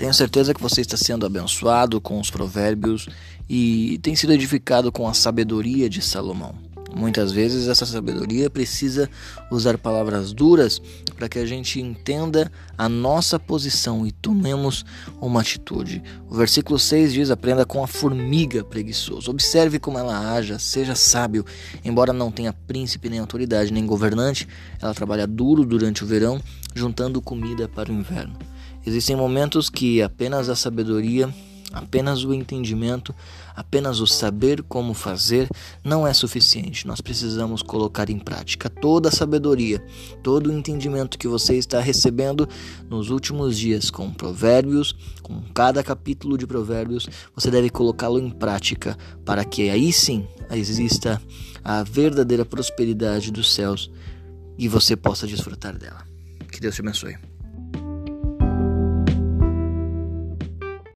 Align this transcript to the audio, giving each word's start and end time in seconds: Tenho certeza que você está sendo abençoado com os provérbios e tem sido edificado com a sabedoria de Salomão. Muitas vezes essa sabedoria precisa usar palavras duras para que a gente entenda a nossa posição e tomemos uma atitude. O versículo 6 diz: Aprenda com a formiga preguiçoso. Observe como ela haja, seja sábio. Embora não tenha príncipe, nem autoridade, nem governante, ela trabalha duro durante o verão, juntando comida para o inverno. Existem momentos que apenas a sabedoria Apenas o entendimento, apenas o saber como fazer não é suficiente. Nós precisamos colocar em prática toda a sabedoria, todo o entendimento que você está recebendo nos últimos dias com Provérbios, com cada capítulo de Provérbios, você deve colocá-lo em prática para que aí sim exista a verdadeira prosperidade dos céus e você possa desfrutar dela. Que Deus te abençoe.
Tenho 0.00 0.14
certeza 0.14 0.54
que 0.54 0.62
você 0.62 0.80
está 0.80 0.96
sendo 0.96 1.26
abençoado 1.26 2.00
com 2.00 2.18
os 2.18 2.30
provérbios 2.30 3.06
e 3.46 3.98
tem 3.98 4.16
sido 4.16 4.32
edificado 4.32 4.90
com 4.90 5.06
a 5.06 5.12
sabedoria 5.12 5.90
de 5.90 6.00
Salomão. 6.00 6.54
Muitas 6.96 7.32
vezes 7.32 7.68
essa 7.68 7.84
sabedoria 7.84 8.48
precisa 8.48 9.10
usar 9.50 9.76
palavras 9.76 10.32
duras 10.32 10.80
para 11.14 11.28
que 11.28 11.38
a 11.38 11.44
gente 11.44 11.82
entenda 11.82 12.50
a 12.78 12.88
nossa 12.88 13.38
posição 13.38 14.06
e 14.06 14.10
tomemos 14.10 14.86
uma 15.20 15.42
atitude. 15.42 16.02
O 16.30 16.34
versículo 16.34 16.78
6 16.78 17.12
diz: 17.12 17.30
Aprenda 17.30 17.66
com 17.66 17.84
a 17.84 17.86
formiga 17.86 18.64
preguiçoso. 18.64 19.30
Observe 19.30 19.78
como 19.78 19.98
ela 19.98 20.32
haja, 20.32 20.58
seja 20.58 20.94
sábio. 20.94 21.44
Embora 21.84 22.10
não 22.10 22.32
tenha 22.32 22.54
príncipe, 22.54 23.10
nem 23.10 23.18
autoridade, 23.18 23.70
nem 23.70 23.84
governante, 23.84 24.48
ela 24.80 24.94
trabalha 24.94 25.26
duro 25.26 25.62
durante 25.62 26.02
o 26.02 26.06
verão, 26.06 26.40
juntando 26.74 27.20
comida 27.20 27.68
para 27.68 27.92
o 27.92 27.94
inverno. 27.94 28.38
Existem 28.86 29.16
momentos 29.16 29.68
que 29.68 30.02
apenas 30.02 30.48
a 30.48 30.56
sabedoria 30.56 31.32
Apenas 31.72 32.24
o 32.24 32.34
entendimento, 32.34 33.14
apenas 33.54 34.00
o 34.00 34.06
saber 34.06 34.62
como 34.62 34.92
fazer 34.92 35.48
não 35.84 36.06
é 36.06 36.12
suficiente. 36.12 36.84
Nós 36.86 37.00
precisamos 37.00 37.62
colocar 37.62 38.10
em 38.10 38.18
prática 38.18 38.68
toda 38.68 39.08
a 39.08 39.12
sabedoria, 39.12 39.82
todo 40.20 40.48
o 40.48 40.52
entendimento 40.52 41.16
que 41.16 41.28
você 41.28 41.56
está 41.56 41.78
recebendo 41.80 42.48
nos 42.88 43.10
últimos 43.10 43.56
dias 43.56 43.88
com 43.88 44.12
Provérbios, 44.12 44.96
com 45.22 45.40
cada 45.54 45.82
capítulo 45.82 46.36
de 46.36 46.46
Provérbios, 46.46 47.08
você 47.34 47.50
deve 47.52 47.70
colocá-lo 47.70 48.18
em 48.18 48.30
prática 48.30 48.98
para 49.24 49.44
que 49.44 49.70
aí 49.70 49.92
sim 49.92 50.26
exista 50.50 51.22
a 51.62 51.84
verdadeira 51.84 52.44
prosperidade 52.44 53.30
dos 53.30 53.54
céus 53.54 53.90
e 54.58 54.66
você 54.66 54.96
possa 54.96 55.24
desfrutar 55.24 55.78
dela. 55.78 56.04
Que 56.50 56.58
Deus 56.58 56.74
te 56.74 56.80
abençoe. 56.80 57.29